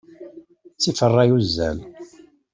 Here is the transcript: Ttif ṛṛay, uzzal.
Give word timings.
Ttif 0.73 0.99
ṛṛay, 1.09 1.29
uzzal. 1.37 1.77